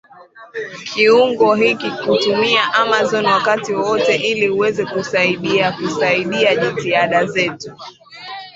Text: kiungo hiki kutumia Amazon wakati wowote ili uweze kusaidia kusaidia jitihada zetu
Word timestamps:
kiungo 0.85 1.55
hiki 1.55 1.91
kutumia 1.91 2.73
Amazon 2.73 3.25
wakati 3.25 3.73
wowote 3.73 4.15
ili 4.15 4.49
uweze 4.49 4.85
kusaidia 4.85 5.71
kusaidia 5.71 6.55
jitihada 6.55 7.25
zetu 7.25 7.71